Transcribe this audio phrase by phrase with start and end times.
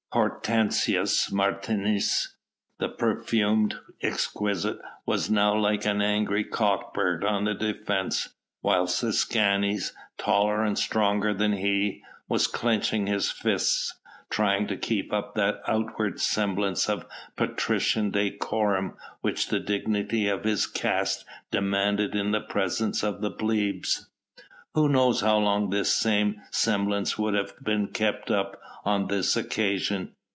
[0.13, 2.35] Hortensius Martius,
[2.79, 8.27] the perfumed exquisite, was now like an angry cockbird on the defence,
[8.61, 15.33] whilst Escanes, taller and stronger than he, was clenching his fists, trying to keep up
[15.35, 17.05] that outward semblance of
[17.37, 24.09] patrician decorum which the dignity of his caste demanded in the presence of the plebs.
[24.73, 30.15] Who knows how long this same semblance would have been kept up on this occasion?